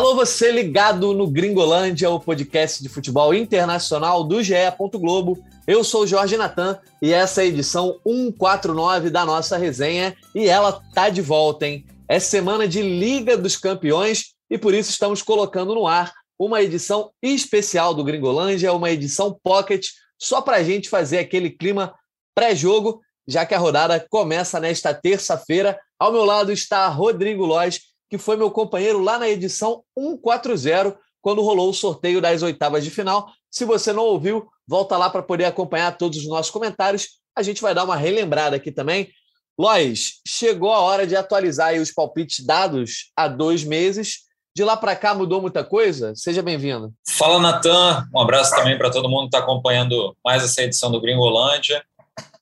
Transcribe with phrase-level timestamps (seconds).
[0.00, 4.54] Alô, você ligado no Gringolândia, o podcast de futebol internacional do GE.
[4.94, 5.44] Globo.
[5.66, 10.82] Eu sou Jorge Natan e essa é a edição 149 da nossa resenha e ela
[10.94, 11.84] tá de volta, hein?
[12.08, 17.10] É semana de Liga dos Campeões e por isso estamos colocando no ar uma edição
[17.22, 19.86] especial do Gringolândia, uma edição pocket,
[20.18, 21.94] só para a gente fazer aquele clima
[22.34, 25.78] pré-jogo, já que a rodada começa nesta terça-feira.
[25.98, 31.42] Ao meu lado está Rodrigo Lois que foi meu companheiro lá na edição 140, quando
[31.42, 33.30] rolou o sorteio das oitavas de final.
[33.48, 37.20] Se você não ouviu, volta lá para poder acompanhar todos os nossos comentários.
[37.36, 39.08] A gente vai dar uma relembrada aqui também.
[39.56, 44.20] Lois, chegou a hora de atualizar os palpites dados há dois meses.
[44.56, 46.12] De lá para cá mudou muita coisa?
[46.16, 46.92] Seja bem-vindo.
[47.08, 48.08] Fala, Natan.
[48.12, 51.84] Um abraço também para todo mundo que está acompanhando mais essa edição do Gringolândia.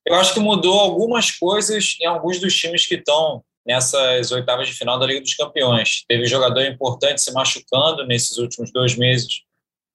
[0.07, 4.73] Eu acho que mudou algumas coisas em alguns dos times que estão nessas oitavas de
[4.73, 6.03] final da Liga dos Campeões.
[6.09, 9.43] Teve jogador importante se machucando nesses últimos dois meses,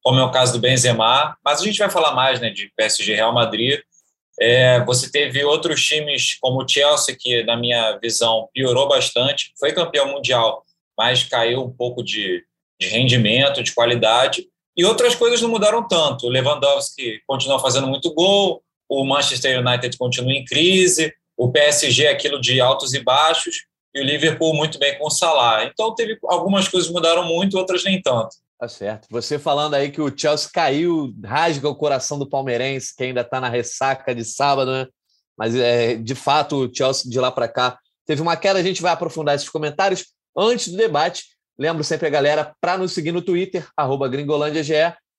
[0.04, 3.16] como é o caso do Benzema, mas a gente vai falar mais né, de PSG
[3.16, 3.80] Real Madrid.
[4.40, 9.74] É, você teve outros times como o Chelsea, que, na minha visão, piorou bastante, foi
[9.74, 10.64] campeão mundial,
[10.96, 12.44] mas caiu um pouco de,
[12.80, 14.48] de rendimento, de qualidade,
[14.78, 16.28] e outras coisas não mudaram tanto.
[16.28, 22.12] O Lewandowski continua fazendo muito gol, o Manchester United continua em crise, o PSG é
[22.12, 25.66] aquilo de altos e baixos, e o Liverpool muito bem com o Salah.
[25.66, 28.36] Então teve algumas coisas mudaram muito, outras nem tanto.
[28.60, 29.08] Tá certo.
[29.12, 33.42] Você falando aí que o Chelsea caiu, rasga o coração do palmeirense, que ainda está
[33.42, 34.88] na ressaca de sábado, né?
[35.38, 38.60] Mas é, de fato o Chelsea de lá para cá teve uma queda.
[38.60, 41.26] A gente vai aprofundar esses comentários antes do debate.
[41.58, 43.68] Lembro sempre a galera para nos seguir no Twitter,
[44.10, 44.74] @gringolândiage,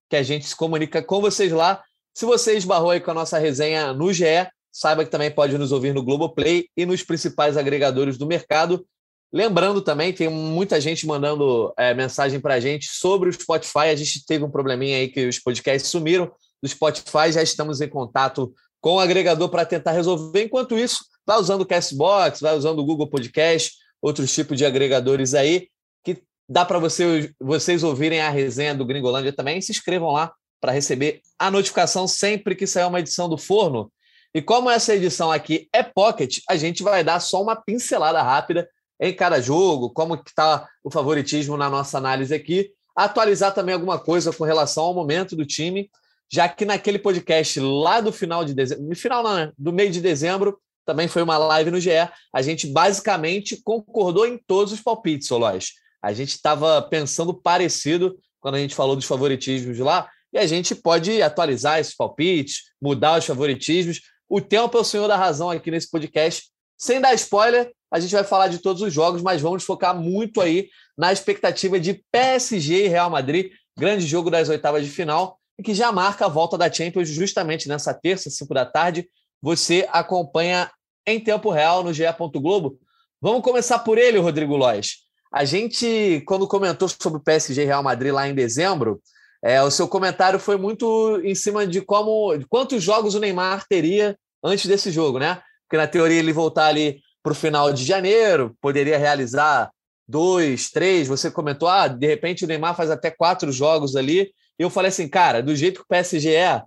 [0.09, 1.83] que a gente se comunica com vocês lá.
[2.12, 5.70] Se você esbarrou aí com a nossa resenha no GE, Saiba que também pode nos
[5.70, 8.84] ouvir no Globoplay e nos principais agregadores do mercado.
[9.33, 13.91] Lembrando também, tem muita gente mandando é, mensagem para a gente sobre o Spotify.
[13.91, 16.28] A gente teve um probleminha aí que os podcasts sumiram
[16.60, 17.31] do Spotify.
[17.31, 20.43] Já estamos em contato com o agregador para tentar resolver.
[20.43, 25.34] Enquanto isso, vai usando o Castbox, vai usando o Google Podcast, outros tipos de agregadores
[25.34, 25.69] aí,
[26.04, 29.60] que dá para você, vocês ouvirem a resenha do Gringolândia também.
[29.60, 33.93] Se inscrevam lá para receber a notificação sempre que sair uma edição do Forno.
[34.34, 38.69] E como essa edição aqui é pocket, a gente vai dar só uma pincelada rápida
[39.00, 44.33] em cada jogo, como está o favoritismo na nossa análise aqui, atualizar também alguma coisa
[44.33, 45.89] com relação ao momento do time,
[46.33, 49.53] já que naquele podcast lá do final de dezembro, final não, né?
[49.56, 51.91] do meio de dezembro, também foi uma live no GE,
[52.33, 55.73] a gente basicamente concordou em todos os palpites, Solós.
[56.03, 60.75] A gente estava pensando parecido quando a gente falou dos favoritismos lá, e a gente
[60.75, 65.71] pode atualizar esses palpites, mudar os favoritismos, o tempo é o senhor da razão aqui
[65.71, 66.45] nesse podcast.
[66.77, 70.41] Sem dar spoiler, a gente vai falar de todos os jogos, mas vamos focar muito
[70.41, 75.62] aí na expectativa de PSG e Real Madrid, grande jogo das oitavas de final, e
[75.62, 79.09] que já marca a volta da Champions justamente nessa terça, 5 da tarde.
[79.41, 80.71] Você acompanha
[81.06, 82.05] em tempo real no GE.
[82.35, 82.79] Globo.
[83.21, 85.05] Vamos começar por ele, Rodrigo Lois.
[85.33, 89.01] A gente, quando comentou sobre o PSG e Real Madrid lá em dezembro,
[89.44, 93.66] é, o seu comentário foi muito em cima de como de quantos jogos o Neymar
[93.69, 95.43] teria antes desse jogo, né?
[95.69, 99.71] Porque na teoria ele voltar ali para o final de janeiro, poderia realizar
[100.09, 101.09] dois, três.
[101.09, 104.32] Você comentou, ah, de repente o Neymar faz até quatro jogos ali.
[104.59, 106.62] E eu falei assim, cara, do jeito que o PSG é,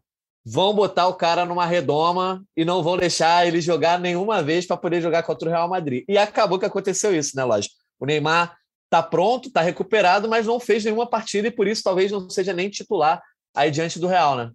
[0.46, 4.78] vão botar o cara numa redoma e não vão deixar ele jogar nenhuma vez para
[4.78, 6.04] poder jogar contra o Real Madrid.
[6.08, 7.74] E acabou que aconteceu isso, né, lógico?
[8.00, 8.56] O Neymar
[8.88, 12.54] está pronto, está recuperado, mas não fez nenhuma partida e por isso talvez não seja
[12.54, 13.22] nem titular
[13.56, 14.52] aí diante do Real, né?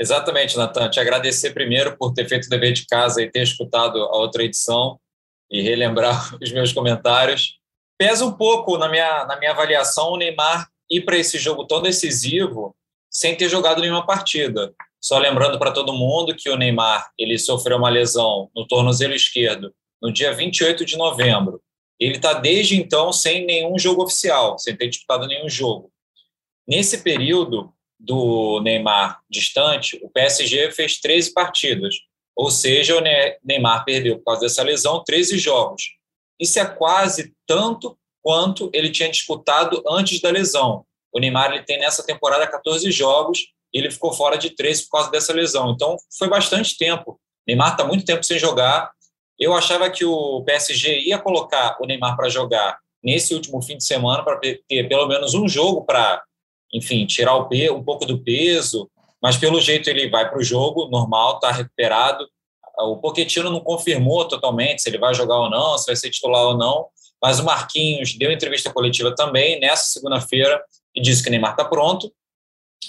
[0.00, 0.90] Exatamente, Natan.
[0.90, 4.42] Te agradecer primeiro por ter feito o dever de casa e ter escutado a outra
[4.42, 4.98] edição
[5.50, 7.58] e relembrar os meus comentários.
[7.98, 11.80] Pesa um pouco na minha, na minha avaliação o Neymar ir para esse jogo tão
[11.80, 12.74] decisivo
[13.10, 14.74] sem ter jogado nenhuma partida.
[15.00, 19.72] Só lembrando para todo mundo que o Neymar ele sofreu uma lesão no tornozelo esquerdo
[20.00, 21.60] no dia 28 de novembro
[22.04, 25.92] ele está desde então sem nenhum jogo oficial, sem ter disputado nenhum jogo.
[26.66, 31.94] Nesse período do Neymar distante, o PSG fez 13 partidas,
[32.34, 33.00] ou seja, o
[33.44, 35.82] Neymar perdeu por causa dessa lesão 13 jogos.
[36.40, 40.84] Isso é quase tanto quanto ele tinha disputado antes da lesão.
[41.12, 43.38] O Neymar ele tem nessa temporada 14 jogos
[43.72, 45.70] e ele ficou fora de 13 por causa dessa lesão.
[45.72, 47.12] Então, foi bastante tempo.
[47.12, 48.90] O Neymar está muito tempo sem jogar
[49.42, 53.84] eu achava que o PSG ia colocar o Neymar para jogar nesse último fim de
[53.84, 56.22] semana para ter pelo menos um jogo para,
[56.72, 58.88] enfim, tirar o pe um pouco do peso,
[59.20, 62.24] mas pelo jeito ele vai para o jogo normal, está recuperado.
[62.78, 66.44] O Pochettino não confirmou totalmente se ele vai jogar ou não, se vai ser titular
[66.44, 66.86] ou não,
[67.20, 70.62] mas o Marquinhos deu entrevista coletiva também nessa segunda-feira
[70.94, 72.12] e disse que o Neymar está pronto.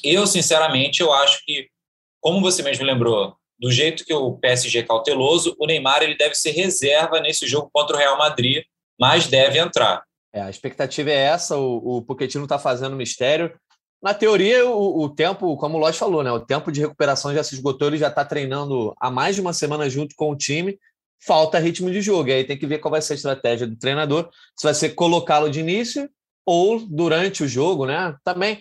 [0.03, 1.67] Eu, sinceramente, eu acho que,
[2.21, 6.36] como você mesmo lembrou, do jeito que o PSG é cauteloso, o Neymar ele deve
[6.36, 8.62] ser reserva nesse jogo contra o Real Madrid,
[9.00, 10.04] mas deve entrar.
[10.33, 13.57] É, a expectativa é essa, o, o Pochettino está fazendo mistério.
[14.01, 17.42] Na teoria, o, o tempo, como o Lodge falou, né, o tempo de recuperação já
[17.42, 20.77] se esgotou, ele já está treinando há mais de uma semana junto com o time,
[21.25, 22.27] falta ritmo de jogo.
[22.27, 24.89] E aí tem que ver qual vai ser a estratégia do treinador, se vai ser
[24.89, 26.10] colocá-lo de início
[26.45, 28.13] ou durante o jogo, né?
[28.25, 28.60] Também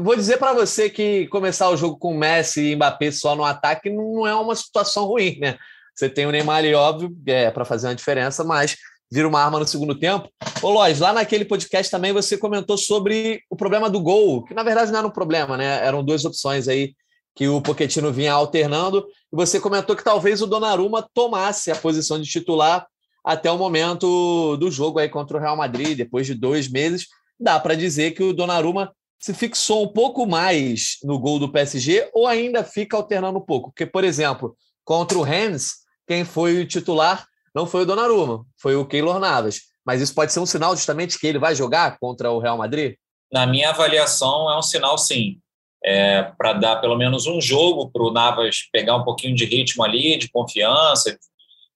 [0.00, 3.90] vou dizer para você que começar o jogo com Messi e Mbappé só no ataque
[3.90, 5.58] não é uma situação ruim, né?
[5.94, 8.76] Você tem o Neymar ali, óbvio, é, para fazer uma diferença, mas
[9.10, 10.28] vira uma arma no segundo tempo.
[10.62, 14.62] Ô, Lois, lá naquele podcast também você comentou sobre o problema do gol, que na
[14.62, 15.84] verdade não era um problema, né?
[15.84, 16.94] Eram duas opções aí
[17.34, 22.20] que o Poquetino vinha alternando, e você comentou que talvez o Donnarumma tomasse a posição
[22.20, 22.86] de titular
[23.24, 27.06] até o momento do jogo aí contra o Real Madrid, depois de dois meses.
[27.38, 32.10] Dá para dizer que o Donnarumma se fixou um pouco mais no gol do PSG
[32.12, 33.70] ou ainda fica alternando um pouco?
[33.70, 38.76] Porque, por exemplo, contra o Rennes, quem foi o titular não foi o Donnarumma, foi
[38.76, 39.62] o Keylor Navas.
[39.84, 42.94] Mas isso pode ser um sinal justamente que ele vai jogar contra o Real Madrid?
[43.32, 45.40] Na minha avaliação, é um sinal sim
[45.84, 49.84] é, para dar pelo menos um jogo para o Navas pegar um pouquinho de ritmo
[49.84, 51.16] ali, de confiança,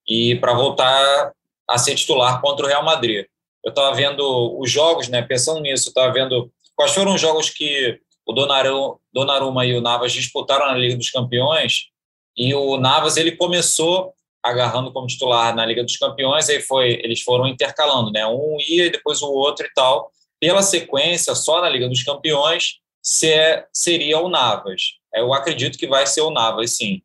[0.06, 1.32] e para voltar
[1.68, 3.26] a ser titular contra o Real Madrid.
[3.64, 8.00] Eu estava vendo os jogos, né, pensando nisso, estava vendo quais foram os jogos que
[8.26, 11.90] o Donnarumma, Donnarumma e o Navas disputaram na Liga dos Campeões,
[12.36, 14.12] e o Navas ele começou
[14.42, 18.26] agarrando como titular na Liga dos Campeões, aí foi, eles foram intercalando, né?
[18.26, 20.10] Um ia e depois o outro e tal.
[20.40, 24.94] Pela sequência, só na Liga dos Campeões, se é, seria o Navas.
[25.14, 27.00] Eu acredito que vai ser o Navas, sim.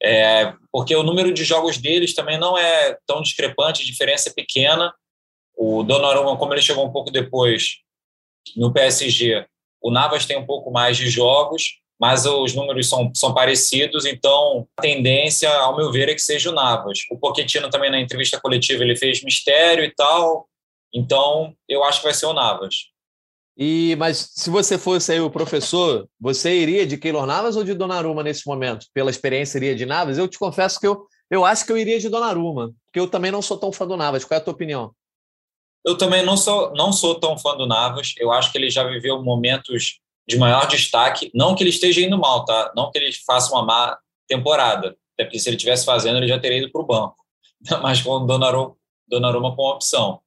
[0.00, 4.32] É, porque o número de jogos deles também não é tão discrepante, a diferença é
[4.32, 4.94] pequena.
[5.56, 7.84] O Donnarumma, como ele chegou um pouco depois
[8.56, 9.46] no PSG,
[9.82, 14.66] o Navas tem um pouco mais de jogos, mas os números são, são parecidos, então
[14.76, 17.00] a tendência, ao meu ver, é que seja o Navas.
[17.10, 20.46] O Pochettino também na entrevista coletiva ele fez mistério e tal,
[20.94, 22.74] então eu acho que vai ser o Navas.
[23.56, 27.72] E, mas se você fosse aí o professor, você iria de Keylor Navas ou de
[27.72, 28.86] Donnarumma nesse momento?
[28.92, 30.18] Pela experiência, iria de Navas?
[30.18, 33.30] Eu te confesso que eu, eu acho que eu iria de Donnarumma, porque eu também
[33.30, 34.24] não sou tão fã do Navas.
[34.24, 34.92] Qual é a tua opinião?
[35.86, 38.12] Eu também não sou, não sou tão fã do Navas.
[38.18, 41.30] Eu acho que ele já viveu momentos de maior destaque.
[41.32, 42.72] Não que ele esteja indo mal, tá?
[42.74, 43.96] Não que ele faça uma má
[44.26, 44.96] temporada.
[45.14, 47.16] Até porque se ele estivesse fazendo, ele já teria ido para o banco.
[47.80, 48.74] Mas com o Donnarumma,
[49.06, 50.20] Donnarumma com opção.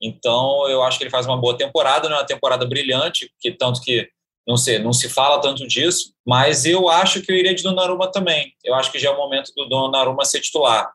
[0.00, 3.52] Então, eu acho que ele faz uma boa temporada, não é uma temporada brilhante, que
[3.52, 4.08] tanto que
[4.44, 8.10] não sei, não se fala tanto disso, mas eu acho que eu iria de Donnarumma
[8.10, 8.52] também.
[8.64, 10.90] Eu acho que já é o momento do Donnarumma ser titular.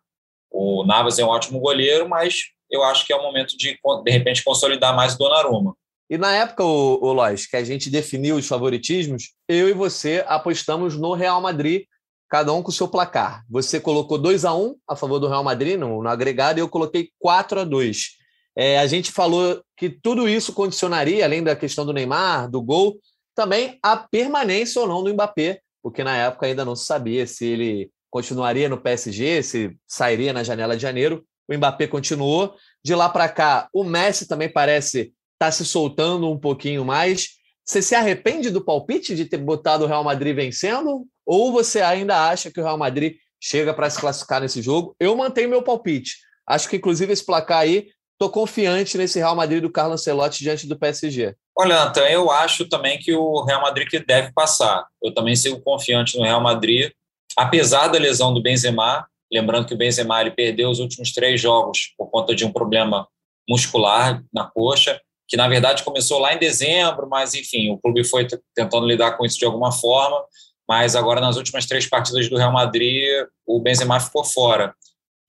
[0.52, 4.12] O Navas é um ótimo goleiro, mas eu acho que é o momento de, de
[4.12, 5.76] repente, consolidar mais o Donnarumma.
[6.10, 10.24] E na época, o, o Lois, que a gente definiu os favoritismos, eu e você
[10.28, 11.84] apostamos no Real Madrid,
[12.30, 13.44] cada um com o seu placar.
[13.50, 16.62] Você colocou 2 a 1 um a favor do Real Madrid no, no agregado e
[16.62, 18.18] eu coloquei 4 a 2
[18.58, 23.00] é, a gente falou que tudo isso condicionaria, além da questão do Neymar, do gol,
[23.36, 27.46] também a permanência ou não do Mbappé, porque na época ainda não se sabia se
[27.46, 31.24] ele continuaria no PSG, se sairia na janela de janeiro.
[31.48, 32.56] O Mbappé continuou.
[32.84, 37.30] De lá para cá, o Messi também parece estar tá se soltando um pouquinho mais.
[37.66, 41.06] Você se arrepende do palpite de ter botado o Real Madrid vencendo?
[41.26, 44.96] Ou você ainda acha que o Real Madrid chega para se classificar nesse jogo?
[45.00, 46.18] Eu mantenho meu palpite.
[46.48, 47.90] Acho que, inclusive, esse placar aí
[48.20, 51.36] Estou confiante nesse Real Madrid do Carlos Ancelotti diante do PSG.
[51.56, 54.88] Olha, Antan, eu acho também que o Real Madrid deve passar.
[55.04, 56.92] Eu também sigo confiante no Real Madrid,
[57.38, 59.06] apesar da lesão do Benzema.
[59.32, 63.08] Lembrando que o Benzema ele perdeu os últimos três jogos por conta de um problema
[63.48, 68.28] muscular na coxa, que na verdade começou lá em dezembro, mas enfim, o clube foi
[68.56, 70.24] tentando lidar com isso de alguma forma.
[70.68, 74.76] Mas agora nas últimas três partidas do Real Madrid, o Benzema ficou fora.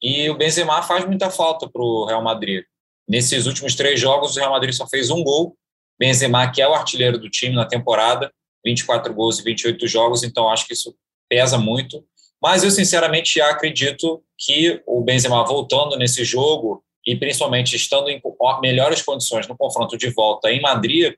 [0.03, 2.65] E o Benzema faz muita falta para o Real Madrid.
[3.09, 5.57] Nesses últimos três jogos, o Real Madrid só fez um gol.
[5.99, 8.33] Benzema, que é o artilheiro do time na temporada,
[8.65, 10.95] 24 gols e 28 jogos, então acho que isso
[11.29, 12.05] pesa muito.
[12.41, 18.21] Mas eu, sinceramente, acredito que o Benzema voltando nesse jogo e principalmente estando em
[18.61, 21.15] melhores condições no confronto de volta em Madrid,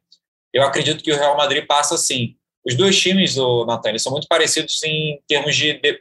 [0.52, 2.36] eu acredito que o Real Madrid passa sim.
[2.64, 5.98] Os dois times do Natan são muito parecidos em termos de, de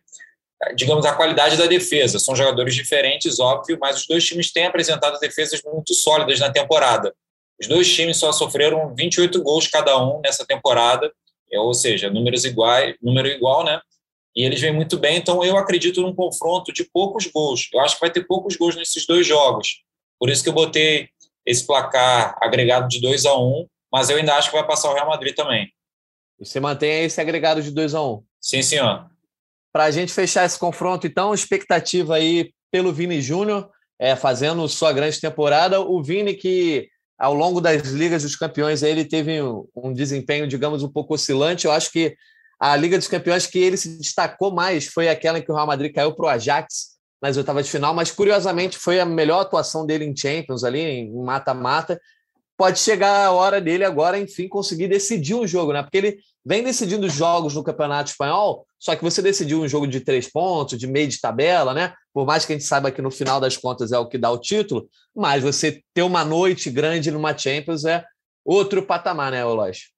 [0.75, 2.19] digamos, a qualidade da defesa.
[2.19, 7.13] São jogadores diferentes, óbvio, mas os dois times têm apresentado defesas muito sólidas na temporada.
[7.59, 11.11] Os dois times só sofreram 28 gols cada um nessa temporada,
[11.53, 13.81] ou seja, números iguais, número igual, né?
[14.39, 17.67] E eles vêm muito bem, então eu acredito num confronto de poucos gols.
[17.73, 19.83] Eu acho que vai ter poucos gols nesses dois jogos.
[20.17, 21.09] Por isso que eu botei
[21.45, 24.93] esse placar agregado de 2 a 1 mas eu ainda acho que vai passar o
[24.93, 25.67] Real Madrid também.
[26.39, 29.09] Você mantém esse agregado de 2 a 1 Sim, senhor.
[29.73, 33.69] Para a gente fechar esse confronto, então, expectativa aí pelo Vini Júnior,
[33.99, 35.81] é, fazendo sua grande temporada.
[35.81, 39.41] O Vini, que ao longo das Ligas dos Campeões ele teve
[39.75, 41.65] um desempenho, digamos, um pouco oscilante.
[41.65, 42.15] Eu acho que
[42.59, 45.67] a Liga dos Campeões que ele se destacou mais foi aquela em que o Real
[45.67, 49.85] Madrid caiu para o Ajax nas oitavas de final, mas curiosamente foi a melhor atuação
[49.85, 51.99] dele em Champions, ali em mata-mata.
[52.57, 55.81] Pode chegar a hora dele agora, enfim, conseguir decidir um jogo, né?
[55.81, 60.01] Porque ele vem decidindo jogos no Campeonato Espanhol, só que você decidiu um jogo de
[60.01, 61.93] três pontos, de meio de tabela, né?
[62.13, 64.29] Por mais que a gente saiba que no final das contas é o que dá
[64.31, 68.03] o título, mas você ter uma noite grande numa Champions é
[68.43, 69.89] outro patamar, né, Oloz?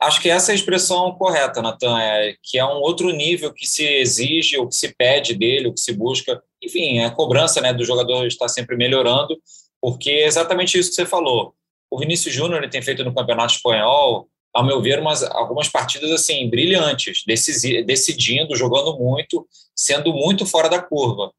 [0.00, 3.66] Acho que essa é a expressão correta, Natan, é que é um outro nível que
[3.66, 6.42] se exige, o que se pede dele, o que se busca.
[6.62, 9.40] Enfim, a cobrança né, do jogador está sempre melhorando,
[9.80, 11.54] porque é exatamente isso que você falou.
[11.90, 16.48] O Vinícius Júnior tem feito no Campeonato Espanhol ao meu ver, umas, algumas partidas assim
[16.48, 21.32] brilhantes, decidindo, jogando muito, sendo muito fora da curva.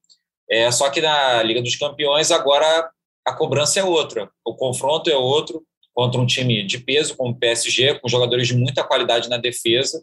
[0.50, 2.90] É, só que na Liga dos Campeões agora
[3.26, 5.64] a cobrança é outra, o confronto é outro
[5.96, 10.02] contra um time de peso como o PSG, com jogadores de muita qualidade na defesa.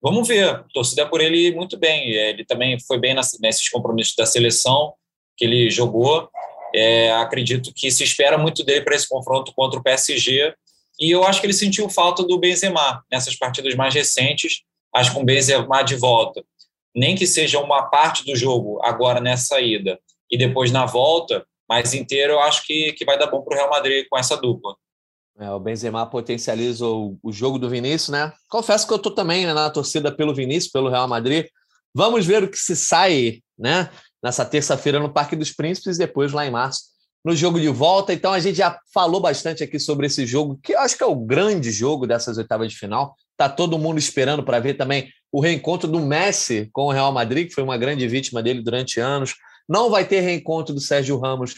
[0.00, 2.14] Vamos ver, torcida por ele muito bem.
[2.14, 4.94] É, ele também foi bem nesses compromissos da seleção
[5.36, 6.30] que ele jogou.
[6.74, 10.54] É, acredito que se espera muito dele para esse confronto contra o PSG
[10.98, 14.62] e eu acho que ele sentiu falta do Benzema nessas partidas mais recentes,
[14.94, 16.44] acho que o Benzema de volta,
[16.94, 19.98] nem que seja uma parte do jogo agora nessa ida
[20.30, 23.56] e depois na volta, mais inteiro, eu acho que, que vai dar bom para o
[23.56, 24.76] Real Madrid com essa dupla.
[25.38, 28.32] É, o Benzema potencializa o, o, jogo do Vinícius, né?
[28.48, 31.46] Confesso que eu estou também né, na torcida pelo Vinícius, pelo Real Madrid.
[31.94, 33.90] Vamos ver o que se sai, né?
[34.22, 36.92] Nessa terça-feira no Parque dos Príncipes e depois lá em março
[37.24, 38.12] no jogo de volta.
[38.12, 41.06] Então a gente já falou bastante aqui sobre esse jogo, que eu acho que é
[41.06, 43.14] o grande jogo dessas oitavas de final.
[43.36, 47.48] Tá todo mundo esperando para ver também o reencontro do Messi com o Real Madrid,
[47.48, 49.34] que foi uma grande vítima dele durante anos.
[49.68, 51.54] Não vai ter reencontro do Sérgio Ramos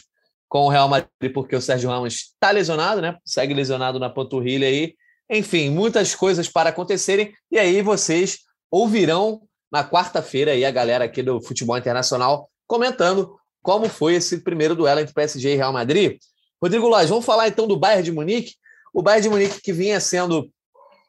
[0.54, 3.18] com o Real Madrid, porque o Sérgio Ramos está lesionado, né?
[3.24, 4.94] Segue lesionado na panturrilha aí.
[5.28, 7.34] Enfim, muitas coisas para acontecerem.
[7.50, 8.38] E aí vocês
[8.70, 13.34] ouvirão na quarta-feira aí a galera aqui do Futebol Internacional comentando
[13.64, 16.18] como foi esse primeiro duelo entre PSG e Real Madrid.
[16.62, 18.54] Rodrigo Lóis, vamos falar então do Bayern de Munique.
[18.94, 20.48] O Bayern de Munique que vinha sendo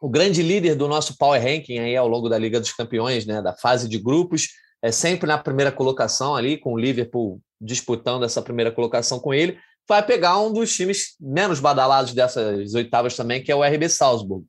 [0.01, 3.43] o grande líder do nosso power ranking aí ao longo da Liga dos Campeões, né,
[3.43, 4.47] da fase de grupos,
[4.85, 9.57] é sempre na primeira colocação ali, com o Liverpool disputando essa primeira colocação com ele,
[9.89, 14.45] vai pegar um dos times menos badalados dessas oitavas também, que é o RB Salzburg.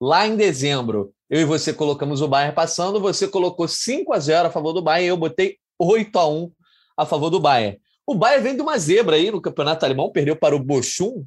[0.00, 4.48] Lá em dezembro, eu e você colocamos o Bayern passando, você colocou 5 a 0
[4.48, 6.50] a favor do Bayern, eu botei 8 a 1
[6.96, 7.78] a favor do Bayern.
[8.04, 11.24] O Bayern vem de uma zebra aí no campeonato alemão, perdeu para o Bochum.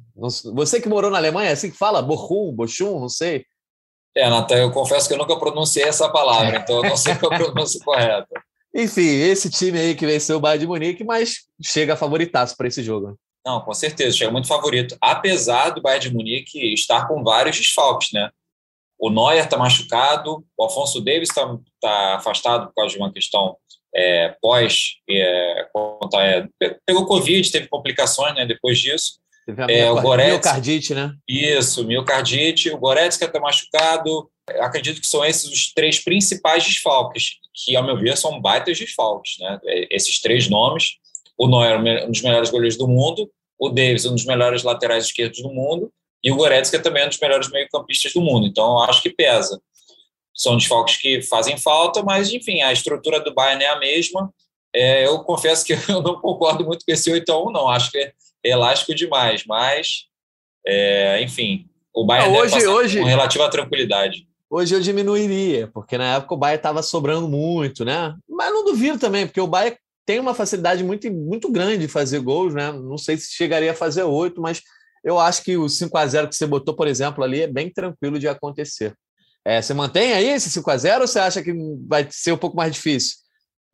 [0.54, 2.02] Você que morou na Alemanha, é assim que fala?
[2.02, 3.46] Bochum, Bochum, não sei.
[4.14, 7.32] É, Natan, eu confesso que eu nunca pronunciei essa palavra, então eu não sei qual
[7.32, 8.49] a pronúncia correta.
[8.74, 12.82] Enfim, esse time aí que venceu o Bayern de Munique, mas chega favoritaço para esse
[12.82, 13.18] jogo.
[13.44, 14.96] Não, com certeza, chega muito favorito.
[15.00, 18.30] Apesar do Bayern de Munique estar com vários desfalques, né?
[18.98, 23.56] O Neuer está machucado, o Alfonso Davis está tá afastado por causa de uma questão
[23.94, 25.66] é, pós, é,
[26.62, 29.18] é, pegou Covid, teve complicações né, depois disso.
[29.54, 31.14] Teve é, o Goretzka, miocardite, né?
[31.28, 32.70] Isso, miocardite.
[32.70, 34.30] O Goretzka está machucado.
[34.60, 39.38] Acredito que são esses os três principais desfalques, que, ao meu ver, são baitas desfalques.
[39.38, 39.58] Né?
[39.64, 40.98] É, esses três nomes.
[41.38, 43.30] O Neuer, um dos melhores goleiros do mundo.
[43.58, 45.92] O Davis, um dos melhores laterais esquerdos do mundo.
[46.22, 48.46] E o Goretzka também é um dos melhores meio-campistas do mundo.
[48.46, 49.60] Então, eu acho que pesa
[50.40, 54.32] são desfalques que fazem falta, mas, enfim, a estrutura do Bayern é a mesma.
[54.74, 57.68] É, eu confesso que eu não concordo muito com esse 8 a 1 não.
[57.68, 58.12] Acho que é
[58.44, 60.06] elástico demais, mas,
[60.66, 64.26] é, enfim, o Bayern não, hoje, hoje, com relativa tranquilidade.
[64.48, 68.14] Hoje eu diminuiria, porque na época o Bayern estava sobrando muito, né?
[68.28, 72.18] Mas não duvido também, porque o Bayern tem uma facilidade muito, muito grande de fazer
[72.20, 72.72] gols, né?
[72.72, 74.60] Não sei se chegaria a fazer oito, mas
[75.04, 77.70] eu acho que o 5 a 0 que você botou, por exemplo, ali é bem
[77.70, 78.94] tranquilo de acontecer.
[79.44, 81.52] É, você mantém aí esse 5 a 0 ou você acha que
[81.86, 83.16] vai ser um pouco mais difícil?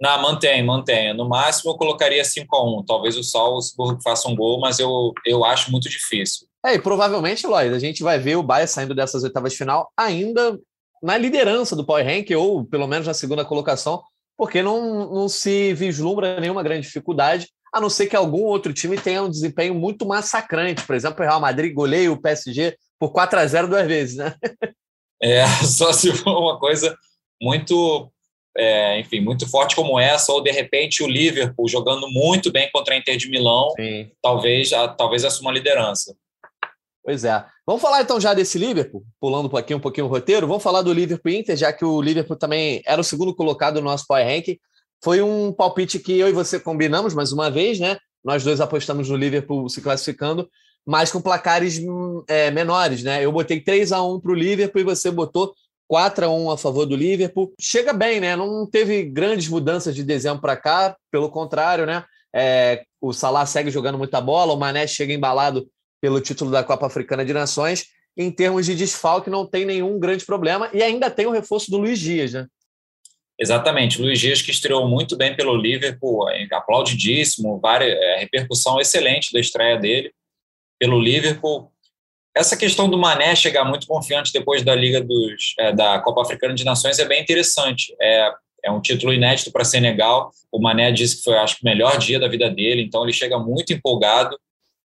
[0.00, 1.14] Não, mantém, mantém.
[1.14, 5.12] No máximo eu colocaria 5 a 1 Talvez o Salzburg faça um gol, mas eu,
[5.24, 6.46] eu acho muito difícil.
[6.64, 9.90] É, e provavelmente, Lloyd, a gente vai ver o Bayern saindo dessas oitavas de final
[9.96, 10.58] ainda
[11.02, 14.02] na liderança do Power Rank, ou pelo menos na segunda colocação,
[14.36, 18.98] porque não, não se vislumbra nenhuma grande dificuldade, a não ser que algum outro time
[18.98, 20.84] tenha um desempenho muito massacrante.
[20.84, 24.34] Por exemplo, o Real Madrid goleia o PSG por 4 a 0 duas vezes, né?
[25.22, 26.96] É, só se for uma coisa
[27.40, 28.10] muito
[28.56, 32.94] é, enfim, muito forte como essa, ou de repente o Liverpool jogando muito bem contra
[32.94, 34.10] a Inter de Milão, Sim.
[34.22, 36.16] talvez, a, talvez assuma a liderança.
[37.04, 37.44] Pois é.
[37.64, 40.46] Vamos falar então já desse Liverpool, pulando aqui um pouquinho o roteiro.
[40.46, 43.86] Vamos falar do Liverpool Inter, já que o Liverpool também era o segundo colocado no
[43.86, 44.58] nosso Power Rank.
[45.02, 47.96] Foi um palpite que eu e você combinamos mais uma vez, né?
[48.24, 50.48] Nós dois apostamos no Liverpool se classificando,
[50.84, 51.80] mas com placares
[52.26, 53.24] é, menores, né?
[53.24, 55.54] Eu botei 3 a 1 para o Liverpool e você botou
[55.88, 57.52] 4 a 1 a favor do Liverpool.
[57.60, 58.34] Chega bem, né?
[58.36, 62.04] Não teve grandes mudanças de dezembro para cá, pelo contrário, né?
[62.34, 65.66] É, o Salah segue jogando muita bola, o Mané chega embalado
[66.00, 67.86] pelo título da Copa Africana de Nações.
[68.16, 71.78] Em termos de desfalque, não tem nenhum grande problema e ainda tem o reforço do
[71.78, 72.46] Luiz Dias, né?
[73.38, 79.30] Exatamente, Luiz Dias que estreou muito bem pelo Liverpool, é, aplaudidíssimo, várias, é, repercussão excelente
[79.30, 80.10] da estreia dele
[80.78, 81.70] pelo Liverpool.
[82.36, 86.52] Essa questão do Mané chegar muito confiante depois da Liga dos é, da Copa Africana
[86.52, 87.96] de Nações é bem interessante.
[87.98, 88.30] É,
[88.66, 90.30] é um título inédito para Senegal.
[90.52, 93.38] O Mané disse que foi, acho, o melhor dia da vida dele, então ele chega
[93.38, 94.38] muito empolgado.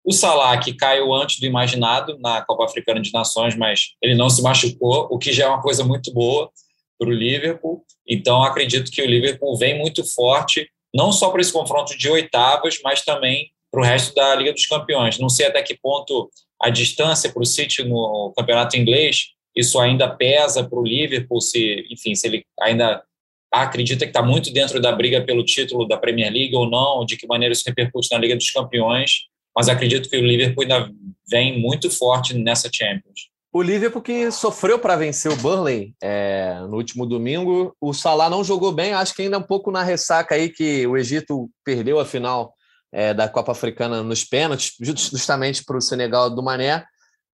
[0.03, 4.31] O Salah, que caiu antes do imaginado na Copa Africana de Nações, mas ele não
[4.31, 6.51] se machucou, o que já é uma coisa muito boa
[6.99, 7.85] para o Liverpool.
[8.09, 12.81] Então, acredito que o Liverpool vem muito forte, não só para esse confronto de oitavas,
[12.83, 15.19] mas também para o resto da Liga dos Campeões.
[15.19, 16.31] Não sei até que ponto
[16.61, 21.87] a distância para o City no campeonato inglês, isso ainda pesa para o Liverpool, se,
[21.91, 23.03] enfim, se ele ainda
[23.53, 27.17] acredita que está muito dentro da briga pelo título da Premier League ou não, de
[27.17, 30.91] que maneira isso repercute na Liga dos Campeões, mas acredito que o Liverpool ainda
[31.29, 33.29] vem muito forte nessa Champions.
[33.53, 37.73] O Liverpool que sofreu para vencer o Burnley é, no último domingo.
[37.81, 40.97] O Salah não jogou bem, acho que ainda um pouco na ressaca aí que o
[40.97, 42.53] Egito perdeu a final
[42.95, 46.85] é, da Copa Africana nos pênaltis, justamente para o Senegal do Mané.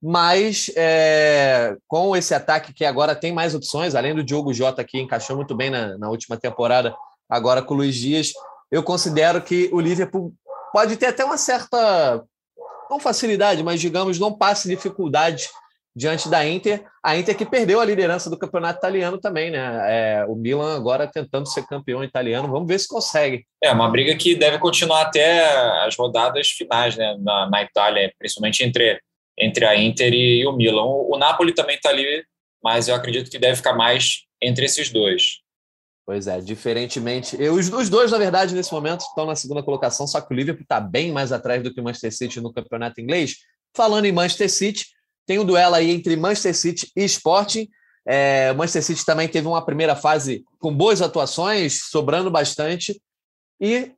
[0.03, 4.99] Mas é, com esse ataque que agora tem mais opções, além do Diogo Jota que
[4.99, 6.97] encaixou muito bem na, na última temporada,
[7.29, 8.33] agora com o Luiz Dias,
[8.73, 10.33] eu considero que o Liverpool
[10.73, 12.25] pode ter até uma certa,
[12.89, 15.51] não facilidade, mas digamos, não passe dificuldade
[15.95, 16.85] diante da Inter.
[17.03, 19.59] A Inter que perdeu a liderança do campeonato italiano também, né?
[19.89, 22.49] É, o Milan agora tentando ser campeão italiano.
[22.49, 23.45] Vamos ver se consegue.
[23.63, 25.45] É uma briga que deve continuar até
[25.85, 27.17] as rodadas finais, né?
[27.21, 29.01] Na, na Itália, principalmente entre,
[29.39, 30.85] entre a Inter e o Milan.
[30.85, 32.25] O, o Napoli também está ali,
[32.63, 35.41] mas eu acredito que deve ficar mais entre esses dois.
[36.07, 37.37] Pois é, diferentemente.
[37.41, 40.37] Eu, os, os dois, na verdade, nesse momento estão na segunda colocação, só que o
[40.37, 43.37] Liverpool está bem mais atrás do que o Manchester City no campeonato inglês.
[43.77, 44.87] Falando em Manchester City,
[45.27, 47.69] tem um duelo aí entre Manchester City e Sporting.
[48.07, 53.01] É, Manchester City também teve uma primeira fase com boas atuações, sobrando bastante.
[53.61, 53.93] E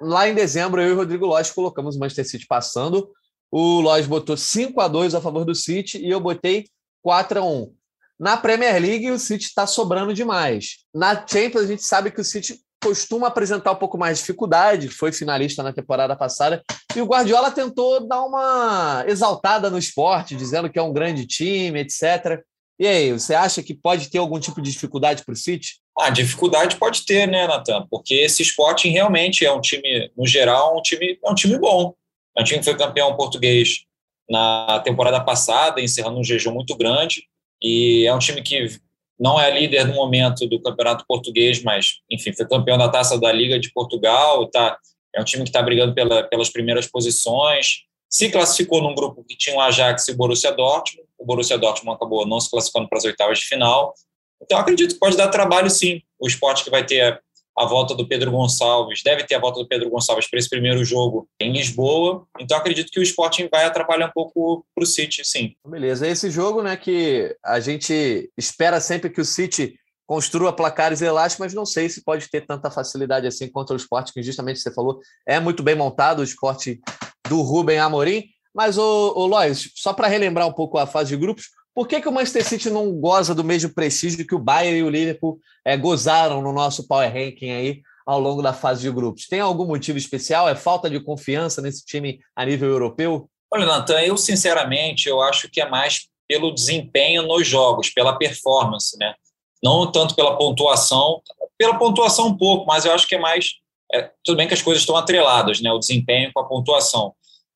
[0.00, 3.10] lá em dezembro, eu e o Rodrigo Lodge colocamos o Manchester City passando.
[3.50, 6.66] O Lodge botou 5 a 2 a favor do City e eu botei
[7.02, 7.78] 4 a 1
[8.18, 10.78] na Premier League, o City está sobrando demais.
[10.92, 14.88] Na Champions, a gente sabe que o City costuma apresentar um pouco mais de dificuldade,
[14.88, 16.62] foi finalista na temporada passada,
[16.94, 21.80] e o Guardiola tentou dar uma exaltada no esporte, dizendo que é um grande time,
[21.80, 22.42] etc.
[22.78, 25.80] E aí, você acha que pode ter algum tipo de dificuldade para o City?
[25.98, 27.86] Ah, dificuldade pode ter, né, Natan?
[27.90, 31.92] Porque esse Sporting realmente é um time, no geral, um time, é um time bom.
[32.36, 33.84] É um time que foi campeão português
[34.30, 37.24] na temporada passada, encerrando um jejum muito grande.
[37.60, 38.78] E é um time que
[39.18, 43.32] não é líder no momento do Campeonato Português, mas, enfim, foi campeão da Taça da
[43.32, 44.48] Liga de Portugal.
[44.48, 44.78] Tá,
[45.14, 47.84] é um time que está brigando pela, pelas primeiras posições.
[48.08, 51.08] Se classificou num grupo que tinha o Ajax e o Borussia Dortmund.
[51.18, 53.92] O Borussia Dortmund acabou não se classificando para as oitavas de final.
[54.40, 56.00] Então, acredito que pode dar trabalho, sim.
[56.18, 57.20] O esporte que vai ter
[57.58, 60.84] a volta do Pedro Gonçalves, deve ter a volta do Pedro Gonçalves para esse primeiro
[60.84, 62.26] jogo em Lisboa.
[62.38, 65.54] Então acredito que o Sporting vai atrapalhar um pouco para o City, sim.
[65.66, 66.06] Beleza.
[66.06, 69.74] Esse jogo, né, que a gente espera sempre que o City
[70.06, 74.12] construa placares elásticos, mas não sei se pode ter tanta facilidade assim contra o esporte,
[74.12, 76.80] que justamente você falou, é muito bem montado o esporte
[77.28, 78.24] do Rubem Amorim.
[78.54, 82.08] Mas, o Lois, só para relembrar um pouco a fase de grupos, por que, que
[82.08, 85.76] o Manchester City não goza do mesmo prestígio que o Bayern e o Liverpool é,
[85.76, 89.28] gozaram no nosso Power Ranking aí ao longo da fase de grupos?
[89.28, 90.48] Tem algum motivo especial?
[90.48, 93.30] É falta de confiança nesse time a nível europeu?
[93.48, 98.98] Olha, Natan, eu sinceramente eu acho que é mais pelo desempenho nos jogos, pela performance,
[98.98, 99.14] né?
[99.62, 101.22] Não tanto pela pontuação,
[101.56, 103.52] pela pontuação um pouco, mas eu acho que é mais
[103.94, 105.70] é, tudo bem que as coisas estão atreladas, né?
[105.70, 107.14] O desempenho com a pontuação,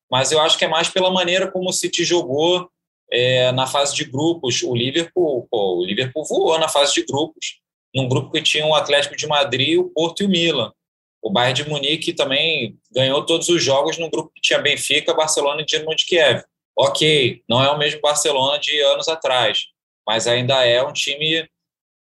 [0.09, 2.71] mas eu acho que é mais pela maneira como o City jogou
[3.13, 7.61] é, na fase de grupos, o Liverpool, pô, o Liverpool voou na fase de grupos,
[7.95, 10.73] num grupo que tinha o Atlético de Madrid, o Porto e o Milan.
[11.21, 15.61] O Bayern de Munique também ganhou todos os jogos num grupo que tinha Benfica, Barcelona
[15.61, 16.43] e Dinamo de Kiev.
[16.77, 19.67] Ok, não é o mesmo Barcelona de anos atrás,
[20.07, 21.47] mas ainda é um time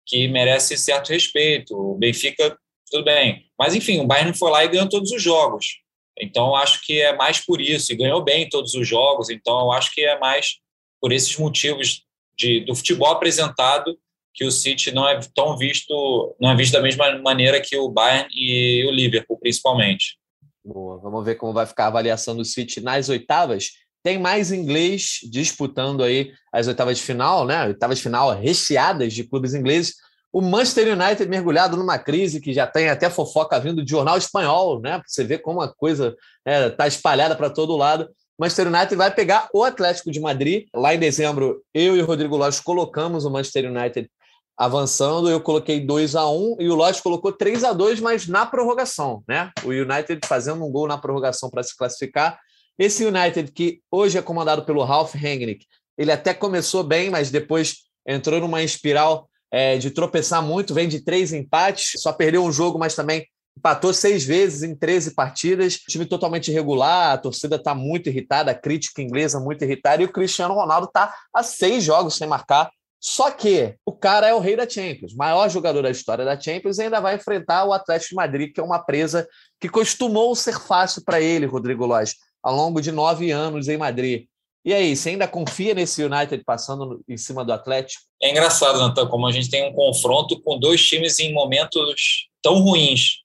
[0.07, 1.75] que merece certo respeito.
[1.75, 2.57] O Benfica,
[2.89, 3.45] tudo bem.
[3.59, 5.81] Mas, enfim, o Bayern foi lá e ganhou todos os jogos.
[6.17, 7.91] Então, acho que é mais por isso.
[7.91, 9.29] E ganhou bem todos os jogos.
[9.29, 10.60] Então, acho que é mais
[11.01, 12.05] por esses motivos
[12.37, 13.97] de, do futebol apresentado
[14.33, 17.89] que o City não é tão visto, não é visto da mesma maneira que o
[17.89, 20.17] Bayern e o Liverpool, principalmente.
[20.63, 23.71] Boa, vamos ver como vai ficar a avaliação do City nas oitavas.
[24.03, 27.67] Tem mais inglês disputando aí as oitavas de final, né?
[27.67, 29.95] Oitavas de final recheadas de clubes ingleses.
[30.31, 34.79] O Manchester United mergulhado numa crise que já tem até fofoca vindo de jornal espanhol,
[34.79, 35.01] né?
[35.05, 38.09] Você vê como a coisa está é, tá espalhada para todo lado.
[38.41, 40.65] Manchester United vai pegar o Atlético de Madrid.
[40.73, 44.09] Lá em dezembro, eu e o Rodrigo Lopes colocamos o Manchester United
[44.57, 45.29] avançando.
[45.29, 49.23] Eu coloquei 2 a 1 e o Lopes colocou 3 a 2 mas na prorrogação,
[49.27, 49.51] né?
[49.63, 52.39] O United fazendo um gol na prorrogação para se classificar.
[52.79, 57.81] Esse United, que hoje é comandado pelo Ralf Rangnick, ele até começou bem, mas depois
[58.07, 62.79] entrou numa espiral é, de tropeçar muito, vem de três empates, só perdeu um jogo,
[62.79, 63.23] mas também
[63.57, 68.55] empatou seis vezes em 13 partidas, time totalmente irregular, a torcida está muito irritada, a
[68.55, 72.71] crítica inglesa muito irritada, e o Cristiano Ronaldo está a seis jogos sem marcar.
[73.03, 76.77] Só que o cara é o rei da Champions, maior jogador da história da Champions,
[76.77, 79.27] e ainda vai enfrentar o Atlético de Madrid, que é uma presa
[79.59, 84.25] que costumou ser fácil para ele, Rodrigo Lóis, ao longo de nove anos em Madrid.
[84.63, 88.03] E aí, você ainda confia nesse United passando em cima do Atlético?
[88.21, 92.59] É engraçado, Natan, como a gente tem um confronto com dois times em momentos tão
[92.59, 93.20] ruins.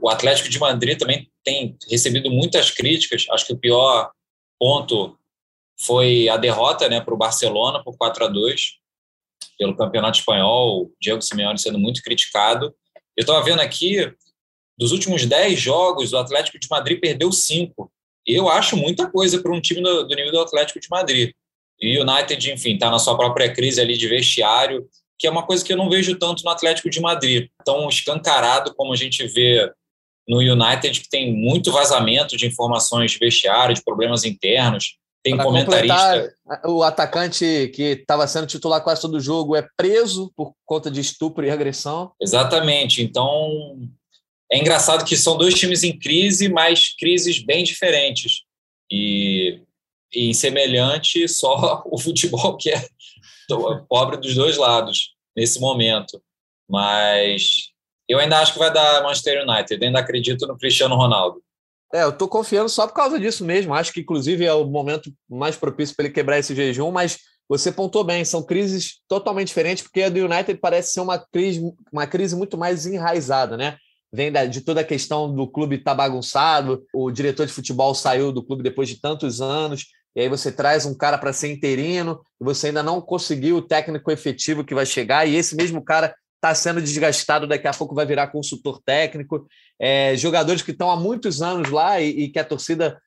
[0.00, 3.26] O Atlético de Madrid também tem recebido muitas críticas.
[3.30, 4.10] Acho que o pior
[4.58, 5.18] ponto
[5.78, 8.80] foi a derrota né, para o Barcelona por 4 a 2
[9.58, 12.74] pelo Campeonato Espanhol, o Diego Simeone sendo muito criticado.
[13.16, 14.10] Eu estava vendo aqui,
[14.78, 17.92] dos últimos 10 jogos, o Atlético de Madrid perdeu 5.
[18.26, 21.32] Eu acho muita coisa para um time do, do, nível do Atlético de Madrid.
[21.80, 25.46] E o United, enfim, está na sua própria crise ali de vestiário, que é uma
[25.46, 27.48] coisa que eu não vejo tanto no Atlético de Madrid.
[27.64, 29.70] Tão escancarado como a gente vê
[30.30, 34.96] no United, que tem muito vazamento de informações de vestiário, de problemas internos.
[35.24, 36.32] Tem pra comentarista.
[36.66, 41.00] O atacante que estava sendo titular quase todo o jogo é preso por conta de
[41.00, 42.12] estupro e agressão.
[42.22, 43.02] Exatamente.
[43.02, 43.76] Então,
[44.52, 48.42] é engraçado que são dois times em crise, mas crises bem diferentes.
[48.88, 49.60] E,
[50.14, 52.86] e semelhante só o futebol que é
[53.88, 56.22] pobre dos dois lados nesse momento.
[56.68, 57.69] Mas
[58.10, 61.40] eu ainda acho que vai dar Manchester United, ainda acredito no Cristiano Ronaldo.
[61.92, 63.74] É, eu tô confiando só por causa disso mesmo.
[63.74, 67.18] Acho que, inclusive, é o momento mais propício para ele quebrar esse jejum, mas
[67.48, 71.60] você pontou bem, são crises totalmente diferentes, porque a do United parece ser uma crise,
[71.92, 73.76] uma crise muito mais enraizada, né?
[74.12, 77.92] Vem da, de toda a questão do clube estar tá bagunçado, o diretor de futebol
[77.92, 81.52] saiu do clube depois de tantos anos, e aí você traz um cara para ser
[81.52, 85.82] interino, e você ainda não conseguiu o técnico efetivo que vai chegar, e esse mesmo
[85.84, 89.46] cara está sendo desgastado, daqui a pouco vai virar consultor técnico.
[89.78, 92.98] É, jogadores que estão há muitos anos lá e, e que a torcida